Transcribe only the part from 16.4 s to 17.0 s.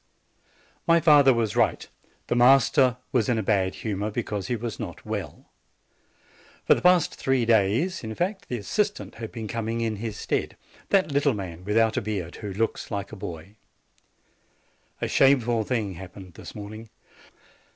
morning.